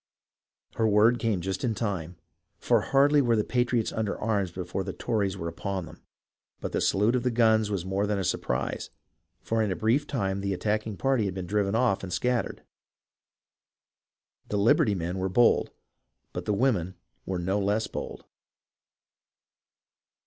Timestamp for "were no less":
17.27-17.85